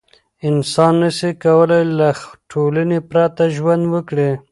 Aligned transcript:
انسان 0.47 0.93
نسي 1.01 1.29
کولای 1.43 1.83
له 1.99 2.09
ټولنې 2.51 2.99
پرته 3.09 3.43
ژوند 3.55 3.83
وکړي. 3.93 4.29